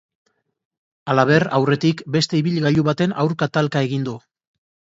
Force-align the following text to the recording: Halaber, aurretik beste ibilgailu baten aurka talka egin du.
Halaber, 1.13 1.45
aurretik 1.59 2.01
beste 2.17 2.41
ibilgailu 2.41 2.87
baten 2.89 3.17
aurka 3.25 3.51
talka 3.59 3.87
egin 3.91 4.11
du. 4.13 4.19